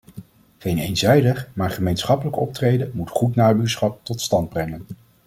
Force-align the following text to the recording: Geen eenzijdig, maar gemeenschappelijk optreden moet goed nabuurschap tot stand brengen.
Geen 0.57 0.77
eenzijdig, 0.77 1.49
maar 1.53 1.69
gemeenschappelijk 1.71 2.35
optreden 2.37 2.91
moet 2.93 3.09
goed 3.09 3.35
nabuurschap 3.35 3.99
tot 4.05 4.21
stand 4.21 4.49
brengen. 4.49 4.85